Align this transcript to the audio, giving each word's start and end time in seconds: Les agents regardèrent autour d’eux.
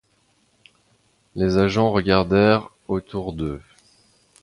Les 1.35 1.59
agents 1.59 1.91
regardèrent 1.91 2.71
autour 2.87 3.33
d’eux. 3.33 3.61